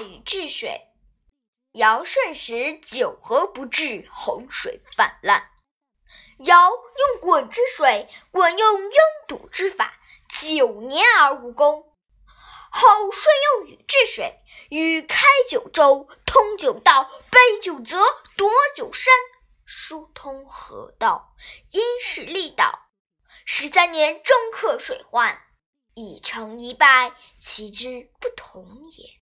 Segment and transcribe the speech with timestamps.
[0.00, 0.86] 禹治水。
[1.72, 5.50] 尧舜时，九河不治，洪水泛滥。
[6.38, 8.92] 尧用鲧治水，鲧用拥
[9.26, 10.00] 堵之法，
[10.40, 11.84] 九年而无功。
[12.70, 17.98] 后舜用禹治水，禹开九州，通九道，背九泽，
[18.36, 19.12] 夺九山，
[19.64, 21.34] 疏通河道，
[21.70, 22.88] 因势利导。
[23.44, 25.42] 十三年，终克水患，
[25.94, 29.18] 一成一败，其之不同也。